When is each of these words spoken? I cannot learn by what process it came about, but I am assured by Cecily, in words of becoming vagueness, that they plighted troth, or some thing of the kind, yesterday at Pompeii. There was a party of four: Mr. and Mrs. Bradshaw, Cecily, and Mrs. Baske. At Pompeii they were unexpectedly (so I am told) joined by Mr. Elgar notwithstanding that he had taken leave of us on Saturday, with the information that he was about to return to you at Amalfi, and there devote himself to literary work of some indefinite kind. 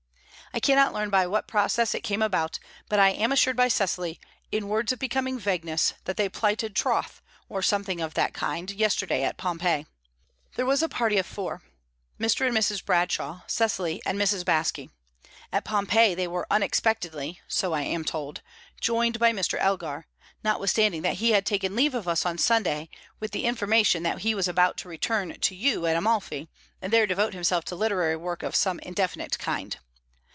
I 0.53 0.59
cannot 0.59 0.91
learn 0.93 1.09
by 1.09 1.27
what 1.27 1.47
process 1.47 1.95
it 1.95 2.01
came 2.03 2.21
about, 2.21 2.59
but 2.89 2.99
I 2.99 3.07
am 3.11 3.31
assured 3.31 3.55
by 3.55 3.69
Cecily, 3.69 4.19
in 4.51 4.67
words 4.67 4.91
of 4.91 4.99
becoming 4.99 5.39
vagueness, 5.39 5.93
that 6.03 6.17
they 6.17 6.27
plighted 6.27 6.75
troth, 6.75 7.21
or 7.47 7.61
some 7.61 7.85
thing 7.85 8.01
of 8.01 8.15
the 8.15 8.27
kind, 8.33 8.69
yesterday 8.69 9.23
at 9.23 9.37
Pompeii. 9.37 9.85
There 10.57 10.65
was 10.65 10.83
a 10.83 10.89
party 10.89 11.17
of 11.17 11.25
four: 11.25 11.61
Mr. 12.19 12.45
and 12.45 12.53
Mrs. 12.57 12.83
Bradshaw, 12.83 13.43
Cecily, 13.47 14.01
and 14.05 14.19
Mrs. 14.19 14.43
Baske. 14.43 14.89
At 15.53 15.63
Pompeii 15.63 16.15
they 16.15 16.27
were 16.27 16.45
unexpectedly 16.51 17.39
(so 17.47 17.71
I 17.71 17.83
am 17.83 18.03
told) 18.03 18.41
joined 18.81 19.19
by 19.19 19.31
Mr. 19.31 19.57
Elgar 19.57 20.05
notwithstanding 20.43 21.01
that 21.03 21.19
he 21.19 21.31
had 21.31 21.45
taken 21.45 21.77
leave 21.77 21.95
of 21.95 22.09
us 22.09 22.25
on 22.25 22.37
Saturday, 22.37 22.89
with 23.21 23.31
the 23.31 23.45
information 23.45 24.03
that 24.03 24.19
he 24.19 24.35
was 24.35 24.49
about 24.49 24.75
to 24.79 24.89
return 24.89 25.33
to 25.39 25.55
you 25.55 25.85
at 25.85 25.95
Amalfi, 25.95 26.49
and 26.81 26.91
there 26.91 27.07
devote 27.07 27.33
himself 27.33 27.63
to 27.65 27.75
literary 27.77 28.17
work 28.17 28.43
of 28.43 28.53
some 28.53 28.79
indefinite 28.79 29.39
kind. 29.39 29.77